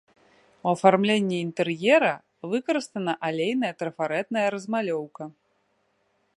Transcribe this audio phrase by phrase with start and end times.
[0.63, 2.09] У афармленні інтэр'ера
[2.53, 5.23] выкарыстана алейная трафарэтная размалёўка.